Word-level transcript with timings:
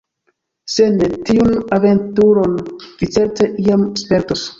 Se 0.75 0.85
ne, 0.93 1.09
tiun 1.27 1.51
aventuron 1.77 2.57
vi 3.03 3.11
certe 3.19 3.51
iam 3.67 3.85
spertos. 4.05 4.43